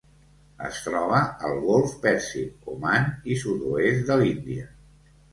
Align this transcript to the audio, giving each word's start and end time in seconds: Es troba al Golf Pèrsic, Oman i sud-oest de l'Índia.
Es 0.67 0.77
troba 0.85 1.17
al 1.49 1.59
Golf 1.65 1.91
Pèrsic, 2.05 2.55
Oman 2.75 3.05
i 3.35 3.37
sud-oest 3.43 4.07
de 4.09 4.17
l'Índia. 4.23 4.65